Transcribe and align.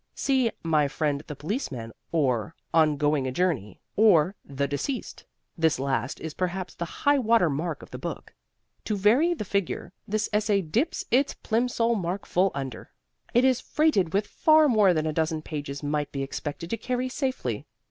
See 0.15 0.49
"My 0.63 0.87
friend 0.87 1.21
the 1.27 1.35
Policeman," 1.35 1.91
or 2.11 2.55
"On 2.73 2.97
Going 2.97 3.27
a 3.27 3.31
Journey," 3.31 3.79
or 3.95 4.33
"The 4.43 4.67
Deceased" 4.67 5.23
this 5.55 5.77
last 5.79 6.19
is 6.19 6.33
perhaps 6.33 6.73
the 6.73 7.05
high 7.05 7.19
water 7.19 7.51
mark 7.51 7.83
of 7.83 7.91
the 7.91 7.99
book. 7.99 8.33
To 8.85 8.97
vary 8.97 9.35
the 9.35 9.45
figure, 9.45 9.93
this 10.07 10.27
essay 10.33 10.63
dips 10.63 11.05
its 11.11 11.35
Plimsoll 11.35 11.93
mark 11.93 12.25
full 12.25 12.49
under. 12.55 12.89
It 13.35 13.45
is 13.45 13.61
freighted 13.61 14.11
with 14.11 14.25
far 14.25 14.67
more 14.67 14.91
than 14.95 15.05
a 15.05 15.13
dozen 15.13 15.43
pages 15.43 15.83
might 15.83 16.11
be 16.11 16.23
expected 16.23 16.71
to 16.71 16.77
carry 16.77 17.07
safely. 17.07 17.67